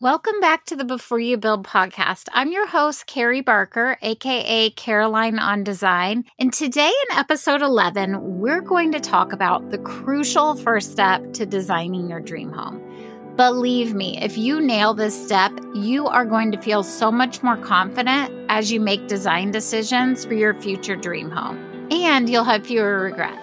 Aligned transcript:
Welcome 0.00 0.40
back 0.40 0.66
to 0.66 0.76
the 0.76 0.84
Before 0.84 1.20
You 1.20 1.36
Build 1.36 1.64
podcast. 1.64 2.24
I'm 2.32 2.50
your 2.50 2.66
host, 2.66 3.06
Carrie 3.06 3.42
Barker, 3.42 3.96
aka 4.02 4.70
Caroline 4.70 5.38
on 5.38 5.62
Design. 5.62 6.24
And 6.36 6.52
today 6.52 6.90
in 6.90 7.16
episode 7.16 7.62
11, 7.62 8.40
we're 8.40 8.60
going 8.60 8.90
to 8.90 8.98
talk 8.98 9.32
about 9.32 9.70
the 9.70 9.78
crucial 9.78 10.56
first 10.56 10.90
step 10.90 11.32
to 11.34 11.46
designing 11.46 12.10
your 12.10 12.18
dream 12.18 12.50
home. 12.52 12.82
Believe 13.36 13.94
me, 13.94 14.20
if 14.20 14.36
you 14.36 14.60
nail 14.60 14.94
this 14.94 15.14
step, 15.14 15.52
you 15.76 16.08
are 16.08 16.24
going 16.24 16.50
to 16.50 16.60
feel 16.60 16.82
so 16.82 17.12
much 17.12 17.44
more 17.44 17.56
confident 17.56 18.34
as 18.48 18.72
you 18.72 18.80
make 18.80 19.06
design 19.06 19.52
decisions 19.52 20.24
for 20.24 20.34
your 20.34 20.54
future 20.54 20.96
dream 20.96 21.30
home. 21.30 21.88
And 21.92 22.28
you'll 22.28 22.42
have 22.42 22.66
fewer 22.66 22.98
regrets. 22.98 23.38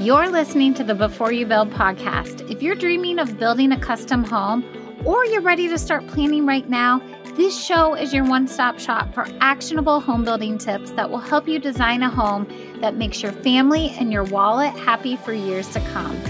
You're 0.00 0.30
listening 0.30 0.74
to 0.74 0.82
the 0.82 0.96
Before 0.96 1.30
You 1.30 1.46
Build 1.46 1.70
podcast. 1.70 2.50
If 2.50 2.60
you're 2.60 2.74
dreaming 2.74 3.20
of 3.20 3.38
building 3.38 3.70
a 3.70 3.78
custom 3.78 4.24
home, 4.24 4.64
or 5.04 5.24
you're 5.24 5.40
ready 5.40 5.68
to 5.68 5.78
start 5.78 6.06
planning 6.06 6.46
right 6.46 6.68
now, 6.68 7.00
this 7.36 7.58
show 7.58 7.94
is 7.94 8.12
your 8.12 8.24
one 8.24 8.46
stop 8.46 8.78
shop 8.78 9.14
for 9.14 9.26
actionable 9.40 10.00
home 10.00 10.24
building 10.24 10.58
tips 10.58 10.90
that 10.92 11.08
will 11.08 11.18
help 11.18 11.48
you 11.48 11.58
design 11.58 12.02
a 12.02 12.10
home 12.10 12.46
that 12.80 12.96
makes 12.96 13.22
your 13.22 13.32
family 13.32 13.90
and 13.98 14.12
your 14.12 14.24
wallet 14.24 14.72
happy 14.74 15.16
for 15.16 15.32
years 15.32 15.68
to 15.68 15.80
come. 15.92 16.20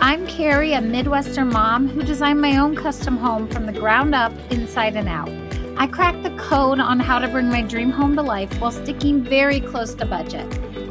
I'm 0.00 0.26
Carrie, 0.26 0.72
a 0.72 0.80
Midwestern 0.80 1.48
mom 1.48 1.88
who 1.88 2.02
designed 2.02 2.40
my 2.40 2.58
own 2.58 2.74
custom 2.74 3.16
home 3.16 3.48
from 3.48 3.66
the 3.66 3.72
ground 3.72 4.14
up, 4.14 4.32
inside 4.50 4.96
and 4.96 5.08
out. 5.08 5.30
I 5.78 5.86
cracked 5.86 6.22
the 6.22 6.36
code 6.36 6.80
on 6.80 6.98
how 6.98 7.18
to 7.18 7.28
bring 7.28 7.48
my 7.48 7.62
dream 7.62 7.90
home 7.90 8.16
to 8.16 8.22
life 8.22 8.52
while 8.60 8.72
sticking 8.72 9.22
very 9.22 9.60
close 9.60 9.94
to 9.94 10.06
budget. 10.06 10.46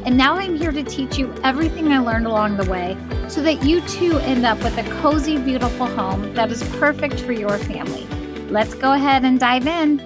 And 0.06 0.16
now 0.16 0.36
I'm 0.36 0.56
here 0.56 0.70
to 0.70 0.84
teach 0.84 1.18
you 1.18 1.34
everything 1.42 1.88
I 1.92 1.98
learned 1.98 2.28
along 2.28 2.58
the 2.58 2.70
way 2.70 2.96
so 3.28 3.42
that 3.42 3.64
you 3.64 3.80
too 3.88 4.18
end 4.18 4.46
up 4.46 4.56
with 4.62 4.78
a 4.78 4.84
cozy, 5.00 5.36
beautiful 5.36 5.86
home 5.86 6.32
that 6.34 6.48
is 6.52 6.62
perfect 6.78 7.18
for 7.18 7.32
your 7.32 7.58
family. 7.58 8.06
Let's 8.48 8.72
go 8.72 8.92
ahead 8.92 9.24
and 9.24 9.40
dive 9.40 9.66
in. 9.66 10.00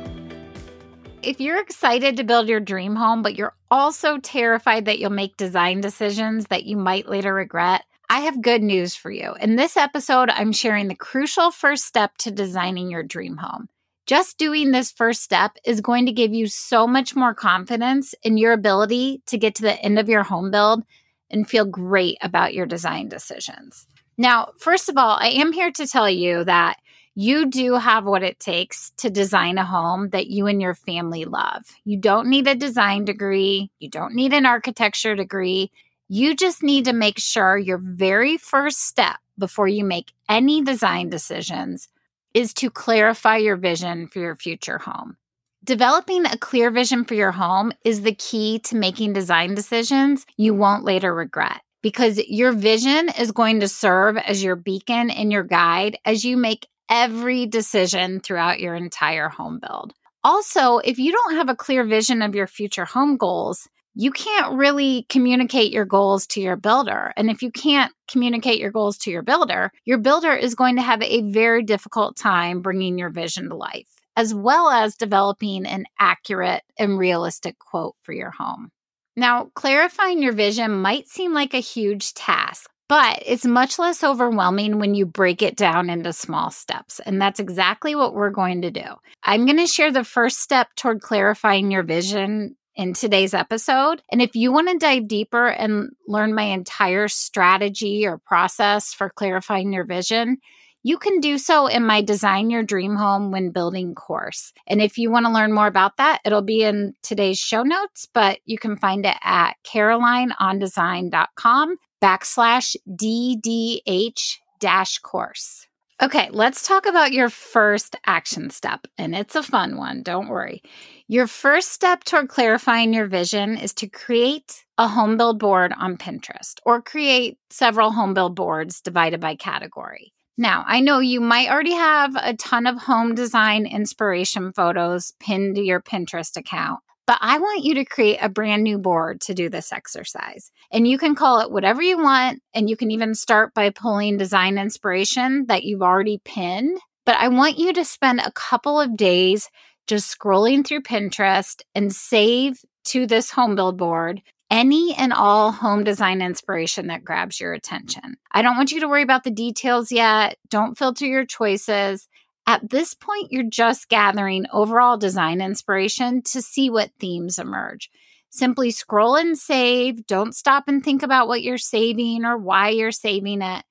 If 1.23 1.39
you're 1.39 1.61
excited 1.61 2.17
to 2.17 2.25
build 2.25 2.49
your 2.49 2.61
dream 2.61 2.97
home, 2.97 3.21
but 3.21 3.37
you're 3.37 3.55
also 3.71 4.17
terrified 4.17 4.87
that 4.87 4.99
you'll 4.99 5.11
make 5.11 5.37
design 5.37 5.83
decisions 5.83 6.47
that 6.47 6.65
you 6.65 6.79
might 6.79 7.07
later 7.07 7.35
regret, 7.35 7.85
I 8.09 8.21
have 8.21 8.41
good 8.41 8.63
news 8.63 8.95
for 8.95 9.11
you. 9.11 9.35
In 9.39 9.57
this 9.57 9.77
episode, 9.77 10.31
I'm 10.31 10.53
sharing 10.53 10.89
the 10.89 10.95
crucial 10.95 11.51
first 11.51 11.85
step 11.85 12.17
to 12.19 12.31
designing 12.31 12.91
your 12.91 13.03
dream 13.03 13.37
home. 13.37 13.69
Just 14.07 14.39
doing 14.39 14.71
this 14.71 14.91
first 14.91 15.23
step 15.23 15.53
is 15.65 15.81
going 15.81 16.07
to 16.07 16.13
give 16.13 16.33
you 16.33 16.47
so 16.47 16.87
much 16.87 17.15
more 17.15 17.35
confidence 17.35 18.15
in 18.23 18.37
your 18.37 18.53
ability 18.53 19.23
to 19.27 19.39
get 19.39 19.55
to 19.57 19.63
the 19.63 19.81
end 19.81 19.99
of 19.99 20.09
your 20.09 20.23
home 20.23 20.51
build 20.51 20.83
and 21.31 21.49
feel 21.49 21.65
great 21.65 22.19
about 22.23 22.55
your 22.55 22.67
design 22.67 23.09
decisions. 23.09 23.87
Now, 24.19 24.53
first 24.59 24.89
of 24.89 24.97
all, 24.97 25.17
I 25.21 25.29
am 25.29 25.53
here 25.53 25.71
to 25.73 25.87
tell 25.87 26.11
you 26.11 26.45
that 26.45 26.77
you 27.15 27.47
do 27.47 27.75
have 27.75 28.05
what 28.05 28.23
it 28.23 28.39
takes 28.39 28.91
to 28.99 29.11
design 29.11 29.59
a 29.59 29.65
home 29.65 30.11
that 30.11 30.29
you 30.29 30.47
and 30.47 30.61
your 30.61 30.75
family 30.75 31.25
love. 31.25 31.65
You 31.85 31.99
don't 31.99 32.29
need 32.29 32.47
a 32.47 32.55
design 32.55 33.05
degree, 33.05 33.71
you 33.79 33.89
don't 33.89 34.15
need 34.15 34.33
an 34.33 34.47
architecture 34.47 35.15
degree. 35.15 35.71
You 36.09 36.35
just 36.35 36.63
need 36.63 36.87
to 36.87 36.93
make 36.93 37.19
sure 37.19 37.57
your 37.57 37.79
very 37.79 38.37
first 38.37 38.81
step 38.81 39.17
before 39.39 39.69
you 39.69 39.85
make 39.85 40.13
any 40.29 40.61
design 40.61 41.09
decisions 41.09 41.89
is 42.35 42.55
to 42.55 42.71
clarify 42.71 43.37
your 43.37 43.57
vision 43.57 44.09
for 44.09 44.21
your 44.21 44.37
future 44.37 44.79
home. 44.79 45.17
Developing 45.63 46.25
a 46.25 46.39
clear 46.39 46.71
vision 46.71 47.05
for 47.05 47.15
your 47.15 47.33
home 47.33 47.73
is 47.85 48.03
the 48.03 48.15
key 48.15 48.61
to 48.61 48.77
making 48.77 49.13
design 49.13 49.55
decisions 49.55 50.25
you 50.37 50.55
won't 50.55 50.85
later 50.85 51.15
regret 51.15 51.61
because 51.83 52.19
your 52.29 52.53
vision 52.53 53.11
is 53.19 53.33
going 53.33 53.61
to 53.61 53.69
serve 53.69 54.17
as 54.17 54.43
your 54.43 54.57
beacon 54.57 55.11
and 55.11 55.31
your 55.31 55.43
guide 55.43 55.99
as 56.05 56.25
you 56.25 56.37
make 56.37 56.67
every 56.91 57.47
decision 57.47 58.21
throughout 58.21 58.61
your 58.61 58.75
entire 58.75 59.29
home 59.29 59.61
build. 59.61 59.93
Also, 60.23 60.79
if 60.79 60.99
you 60.99 61.13
don't 61.13 61.37
have 61.37 61.49
a 61.49 61.57
clear 61.57 61.85
vision 61.85 62.21
of 62.21 62.35
your 62.35 62.47
future 62.47 62.85
home 62.85 63.17
goals, 63.17 63.69
you 63.95 64.11
can't 64.13 64.57
really 64.57 65.07
communicate 65.09 65.73
your 65.73 65.85
goals 65.85 66.27
to 66.29 66.41
your 66.41 66.57
builder. 66.57 67.13
And 67.17 67.31
if 67.31 67.43
you 67.43 67.51
can't 67.51 67.93
communicate 68.11 68.61
your 68.61 68.71
goals 68.71 68.97
to 68.99 69.11
your 69.11 69.23
builder, 69.23 69.73
your 69.85 69.99
builder 69.99 70.33
is 70.33 70.55
going 70.55 70.77
to 70.77 70.83
have 70.83 71.03
a 71.03 71.23
very 71.23 71.63
difficult 71.63 72.17
time 72.17 72.63
bringing 72.63 72.99
your 72.99 73.11
vision 73.11 73.49
to 73.49 73.57
life, 73.57 73.89
as 74.17 74.33
well 74.33 74.71
as 74.71 74.95
developing 74.95 75.67
an 75.67 75.87
accurate 75.99 76.63
and 76.79 76.99
realistic 76.99 77.59
quote 77.59 77.97
for 78.03 78.13
your 78.13 78.31
home. 78.31 78.71
Now, 79.17 79.51
clarifying 79.55 80.23
your 80.23 80.33
vision 80.33 80.71
might 80.83 81.09
seem 81.09 81.35
like 81.35 81.53
a 81.53 81.59
huge 81.59 82.15
task, 82.15 82.71
but 82.89 83.23
it's 83.27 83.45
much 83.45 83.79
less 83.79 84.03
overwhelming 84.05 84.79
when 84.79 84.95
you 84.95 85.05
break 85.05 85.43
it 85.43 85.57
down 85.57 85.91
into 85.91 86.13
small 86.13 86.51
steps. 86.51 87.01
And 87.01 87.21
that's 87.21 87.41
exactly 87.41 87.95
what 87.95 88.15
we're 88.15 88.31
going 88.31 88.63
to 88.63 88.71
do. 88.71 88.85
I'm 89.23 89.47
going 89.47 89.59
to 89.59 89.67
share 89.67 89.93
the 89.93 90.05
first 90.05 90.41
step 90.41 90.69
toward 90.77 91.01
clarifying 91.01 91.71
your 91.71 91.83
vision 91.83 92.57
in 92.81 92.95
today's 92.95 93.35
episode. 93.35 94.03
And 94.11 94.23
if 94.23 94.35
you 94.35 94.51
want 94.53 94.71
to 94.71 94.79
dive 94.79 95.07
deeper 95.07 95.49
and 95.49 95.91
learn 96.09 96.35
my 96.35 96.45
entire 96.45 97.09
strategy 97.09 98.07
or 98.07 98.17
process 98.17 98.95
for 98.95 99.11
clarifying 99.11 99.71
your 99.71 99.85
vision, 99.85 100.39
you 100.83 100.97
can 100.97 101.21
do 101.21 101.37
so 101.37 101.67
in 101.67 101.85
my 101.85 102.01
Design 102.01 102.49
Your 102.49 102.63
Dream 102.63 102.97
Home 102.97 103.33
When 103.33 103.51
Building 103.51 103.95
course. 103.95 104.55
And 104.67 104.81
if 104.81 104.97
you 104.97 105.11
want 105.11 105.27
to 105.27 105.33
learn 105.33 105.53
more 105.53 105.67
about 105.67 105.99
that, 105.99 106.23
it'll 106.25 106.41
be 106.41 106.63
in 106.63 106.95
today's 107.03 107.39
show 107.39 107.63
notes, 107.63 108.09
but 108.15 108.39
you 108.47 108.57
can 108.57 108.79
find 108.79 109.05
it 109.05 109.17
at 109.23 109.57
carolineondesign.com 109.63 111.77
backslash 112.03 112.77
DDH 112.89 114.37
dash 114.59 114.99
course. 115.01 115.67
Okay, 116.03 116.31
let's 116.33 116.67
talk 116.67 116.87
about 116.87 117.13
your 117.13 117.29
first 117.29 117.95
action 118.07 118.49
step. 118.49 118.87
And 118.97 119.15
it's 119.15 119.37
a 119.37 119.43
fun 119.43 119.77
one, 119.77 120.03
don't 120.03 120.29
worry. 120.29 120.63
Your 121.09 121.27
first 121.27 121.73
step 121.73 122.05
toward 122.05 122.29
clarifying 122.29 122.95
your 122.95 123.07
vision 123.07 123.59
is 123.59 123.75
to 123.75 123.87
create 123.87 124.65
a 124.79 124.89
home 124.89 125.19
build 125.19 125.39
board 125.39 125.75
on 125.77 125.99
Pinterest 125.99 126.55
or 126.65 126.81
create 126.81 127.37
several 127.51 127.91
home 127.91 128.15
build 128.15 128.35
boards 128.35 128.81
divided 128.81 129.21
by 129.21 129.37
category. 129.37 130.15
Now, 130.39 130.65
I 130.67 130.81
know 130.81 131.01
you 131.01 131.21
might 131.21 131.51
already 131.51 131.75
have 131.75 132.17
a 132.17 132.35
ton 132.35 132.67
of 132.67 132.79
home 132.79 133.15
design 133.15 133.67
inspiration 133.67 134.55
photos 134.55 135.13
pinned 135.21 135.57
to 135.57 135.63
your 135.63 135.83
Pinterest 135.83 136.35
account, 136.39 136.81
but 137.11 137.19
I 137.21 137.41
want 137.41 137.65
you 137.65 137.75
to 137.75 137.85
create 137.85 138.19
a 138.23 138.29
brand 138.29 138.63
new 138.63 138.79
board 138.79 139.21
to 139.23 139.35
do 139.35 139.49
this 139.49 139.73
exercise. 139.73 140.53
And 140.71 140.87
you 140.87 140.97
can 140.97 141.17
call 141.17 141.41
it 141.41 141.51
whatever 141.51 141.83
you 141.83 141.99
want. 141.99 142.41
And 142.55 142.71
you 142.71 142.77
can 142.77 142.93
even 142.93 143.17
start 143.17 143.53
by 143.53 143.71
pulling 143.71 144.17
design 144.17 144.59
inspiration 144.59 145.47
that 145.49 145.65
you've 145.65 145.83
already 145.83 146.21
pinned. 146.25 146.79
But 147.05 147.17
I 147.17 147.27
want 147.27 147.59
you 147.59 147.73
to 147.73 147.85
spend 147.85 148.21
a 148.21 148.31
couple 148.31 148.81
of 148.81 148.97
days 148.97 149.51
just 149.89 150.17
scrolling 150.17 150.65
through 150.65 150.83
Pinterest 150.83 151.63
and 151.75 151.93
save 151.93 152.61
to 152.85 153.09
this 153.09 153.33
home 153.33 153.57
build 153.57 153.77
board 153.77 154.23
any 154.49 154.95
and 154.95 155.13
all 155.13 155.51
home 155.51 155.83
design 155.83 156.23
inspiration 156.23 156.87
that 156.89 157.05
grabs 157.05 157.41
your 157.41 157.55
attention. 157.55 158.19
I 158.31 158.43
don't 158.43 158.57
want 158.57 158.71
you 158.71 158.79
to 158.81 158.89
worry 158.89 159.03
about 159.03 159.25
the 159.25 159.33
details 159.33 159.91
yet. 159.91 160.37
Don't 160.49 160.79
filter 160.79 161.07
your 161.07 161.25
choices. 161.25 162.09
At 162.51 162.69
this 162.69 162.95
point, 162.95 163.31
you're 163.31 163.45
just 163.45 163.89
gathering 163.89 164.45
overall 164.53 164.97
design 164.97 165.41
inspiration 165.41 166.21
to 166.23 166.43
see 166.43 166.69
what 166.69 166.91
themes 166.99 167.39
emerge. 167.39 167.89
Simply 168.29 168.73
scroll 168.73 169.15
and 169.15 169.39
save. 169.39 170.05
Don't 170.09 170.35
stop 170.35 170.65
and 170.67 170.83
think 170.83 171.05
about 171.05 171.29
what 171.29 171.43
you're 171.43 171.59
saving 171.59 172.25
or 172.25 172.37
why 172.37 172.71
you're 172.71 172.91
saving 172.91 173.41
it. 173.41 173.65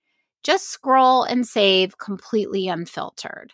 Just 0.44 0.70
scroll 0.70 1.24
and 1.24 1.46
save 1.46 1.98
completely 1.98 2.70
unfiltered. 2.70 3.52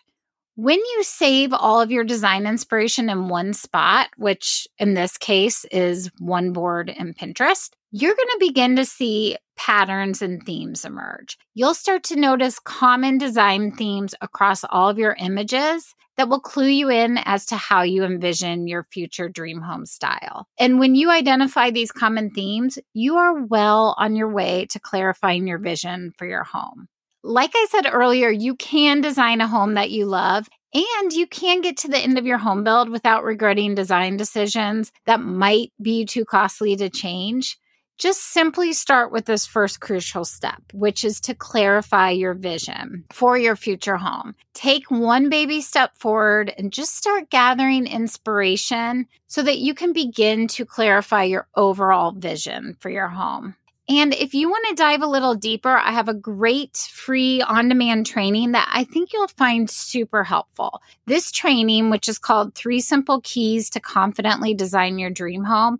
When 0.54 0.78
you 0.78 1.02
save 1.02 1.52
all 1.52 1.80
of 1.80 1.90
your 1.90 2.04
design 2.04 2.46
inspiration 2.46 3.10
in 3.10 3.26
one 3.28 3.52
spot, 3.52 4.10
which 4.16 4.68
in 4.78 4.94
this 4.94 5.18
case 5.18 5.64
is 5.72 6.08
one 6.20 6.52
board 6.52 6.88
in 6.88 7.14
Pinterest, 7.14 7.70
you're 7.90 8.14
going 8.14 8.28
to 8.28 8.46
begin 8.46 8.76
to 8.76 8.84
see 8.84 9.38
patterns 9.56 10.22
and 10.22 10.42
themes 10.44 10.84
emerge. 10.84 11.38
You'll 11.54 11.74
start 11.74 12.04
to 12.04 12.16
notice 12.16 12.58
common 12.58 13.18
design 13.18 13.72
themes 13.72 14.14
across 14.20 14.64
all 14.64 14.88
of 14.88 14.98
your 14.98 15.16
images 15.18 15.94
that 16.16 16.28
will 16.28 16.40
clue 16.40 16.68
you 16.68 16.90
in 16.90 17.18
as 17.24 17.46
to 17.46 17.56
how 17.56 17.82
you 17.82 18.04
envision 18.04 18.66
your 18.66 18.84
future 18.84 19.28
dream 19.28 19.60
home 19.60 19.86
style. 19.86 20.46
And 20.58 20.78
when 20.78 20.94
you 20.94 21.10
identify 21.10 21.70
these 21.70 21.92
common 21.92 22.30
themes, 22.30 22.78
you 22.94 23.16
are 23.16 23.44
well 23.44 23.94
on 23.98 24.16
your 24.16 24.30
way 24.30 24.66
to 24.70 24.80
clarifying 24.80 25.46
your 25.46 25.58
vision 25.58 26.12
for 26.16 26.26
your 26.26 26.44
home. 26.44 26.88
Like 27.22 27.52
I 27.54 27.66
said 27.70 27.90
earlier, 27.92 28.30
you 28.30 28.54
can 28.54 29.00
design 29.00 29.40
a 29.40 29.48
home 29.48 29.74
that 29.74 29.90
you 29.90 30.06
love 30.06 30.48
and 30.72 31.12
you 31.12 31.26
can 31.26 31.60
get 31.60 31.78
to 31.78 31.88
the 31.88 31.98
end 31.98 32.18
of 32.18 32.26
your 32.26 32.38
home 32.38 32.62
build 32.62 32.88
without 32.88 33.24
regretting 33.24 33.74
design 33.74 34.16
decisions 34.16 34.92
that 35.06 35.20
might 35.20 35.72
be 35.80 36.04
too 36.04 36.24
costly 36.24 36.76
to 36.76 36.88
change. 36.90 37.58
Just 37.98 38.24
simply 38.24 38.74
start 38.74 39.10
with 39.10 39.24
this 39.24 39.46
first 39.46 39.80
crucial 39.80 40.26
step, 40.26 40.62
which 40.74 41.02
is 41.02 41.18
to 41.20 41.34
clarify 41.34 42.10
your 42.10 42.34
vision 42.34 43.04
for 43.10 43.38
your 43.38 43.56
future 43.56 43.96
home. 43.96 44.34
Take 44.52 44.90
one 44.90 45.30
baby 45.30 45.62
step 45.62 45.96
forward 45.96 46.52
and 46.58 46.72
just 46.72 46.94
start 46.94 47.30
gathering 47.30 47.86
inspiration 47.86 49.06
so 49.28 49.42
that 49.42 49.58
you 49.58 49.72
can 49.72 49.94
begin 49.94 50.46
to 50.48 50.66
clarify 50.66 51.22
your 51.24 51.48
overall 51.56 52.12
vision 52.12 52.76
for 52.80 52.90
your 52.90 53.08
home. 53.08 53.56
And 53.88 54.12
if 54.14 54.34
you 54.34 54.50
want 54.50 54.66
to 54.68 54.74
dive 54.74 55.00
a 55.00 55.06
little 55.06 55.36
deeper, 55.36 55.74
I 55.74 55.92
have 55.92 56.08
a 56.08 56.14
great 56.14 56.76
free 56.76 57.40
on 57.40 57.68
demand 57.68 58.04
training 58.04 58.52
that 58.52 58.68
I 58.70 58.84
think 58.84 59.12
you'll 59.12 59.28
find 59.28 59.70
super 59.70 60.24
helpful. 60.24 60.82
This 61.06 61.30
training, 61.30 61.88
which 61.88 62.08
is 62.08 62.18
called 62.18 62.54
Three 62.54 62.80
Simple 62.80 63.20
Keys 63.22 63.70
to 63.70 63.80
Confidently 63.80 64.54
Design 64.54 64.98
Your 64.98 65.10
Dream 65.10 65.44
Home, 65.44 65.78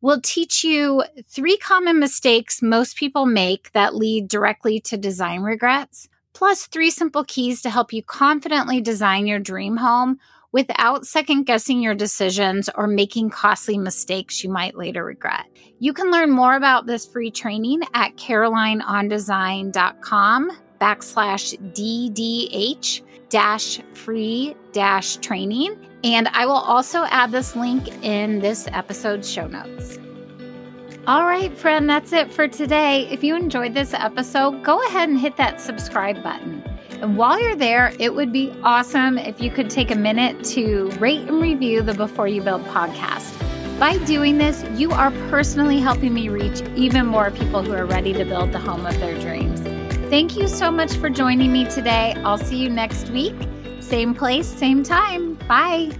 will 0.00 0.20
teach 0.20 0.64
you 0.64 1.02
three 1.28 1.56
common 1.56 1.98
mistakes 1.98 2.62
most 2.62 2.96
people 2.96 3.26
make 3.26 3.72
that 3.72 3.94
lead 3.94 4.28
directly 4.28 4.80
to 4.80 4.96
design 4.96 5.42
regrets, 5.42 6.08
plus 6.32 6.66
three 6.66 6.90
simple 6.90 7.24
keys 7.24 7.62
to 7.62 7.70
help 7.70 7.92
you 7.92 8.02
confidently 8.02 8.80
design 8.80 9.26
your 9.26 9.38
dream 9.38 9.76
home 9.76 10.18
without 10.52 11.06
second 11.06 11.44
guessing 11.44 11.82
your 11.82 11.94
decisions 11.94 12.70
or 12.74 12.86
making 12.86 13.30
costly 13.30 13.78
mistakes 13.78 14.42
you 14.42 14.50
might 14.50 14.76
later 14.76 15.04
regret. 15.04 15.44
You 15.78 15.92
can 15.92 16.10
learn 16.10 16.30
more 16.30 16.56
about 16.56 16.86
this 16.86 17.06
free 17.06 17.30
training 17.30 17.82
at 17.94 18.16
carolineondesign.com 18.16 20.50
backslash 20.80 21.56
DDH 21.74 23.02
dash 23.28 23.80
free 23.94 24.54
dash 24.72 25.16
training. 25.16 25.76
And 26.04 26.28
I 26.28 26.46
will 26.46 26.52
also 26.52 27.04
add 27.04 27.32
this 27.32 27.56
link 27.56 27.88
in 28.04 28.38
this 28.38 28.68
episode's 28.68 29.30
show 29.30 29.46
notes. 29.46 29.98
All 31.06 31.24
right, 31.24 31.56
friend, 31.56 31.88
that's 31.88 32.12
it 32.12 32.32
for 32.32 32.48
today. 32.48 33.06
If 33.08 33.22
you 33.22 33.36
enjoyed 33.36 33.74
this 33.74 33.94
episode, 33.94 34.64
go 34.64 34.84
ahead 34.86 35.08
and 35.08 35.18
hit 35.18 35.36
that 35.36 35.60
subscribe 35.60 36.20
button. 36.22 36.64
And 37.00 37.16
while 37.16 37.40
you're 37.40 37.54
there, 37.54 37.92
it 38.00 38.14
would 38.14 38.32
be 38.32 38.52
awesome 38.62 39.18
if 39.18 39.40
you 39.40 39.50
could 39.50 39.70
take 39.70 39.90
a 39.90 39.94
minute 39.94 40.42
to 40.46 40.90
rate 40.98 41.28
and 41.28 41.40
review 41.40 41.82
the 41.82 41.94
Before 41.94 42.26
You 42.26 42.42
Build 42.42 42.64
podcast. 42.64 43.32
By 43.78 43.98
doing 43.98 44.38
this, 44.38 44.64
you 44.74 44.90
are 44.90 45.10
personally 45.28 45.78
helping 45.78 46.14
me 46.14 46.28
reach 46.28 46.62
even 46.74 47.06
more 47.06 47.30
people 47.30 47.62
who 47.62 47.74
are 47.74 47.84
ready 47.84 48.12
to 48.14 48.24
build 48.24 48.50
the 48.50 48.58
home 48.58 48.86
of 48.86 48.98
their 48.98 49.16
dreams. 49.20 49.75
Thank 50.08 50.36
you 50.36 50.46
so 50.46 50.70
much 50.70 50.94
for 50.94 51.10
joining 51.10 51.52
me 51.52 51.64
today. 51.64 52.14
I'll 52.24 52.38
see 52.38 52.56
you 52.56 52.70
next 52.70 53.10
week. 53.10 53.34
Same 53.80 54.14
place, 54.14 54.46
same 54.46 54.84
time. 54.84 55.34
Bye. 55.48 55.90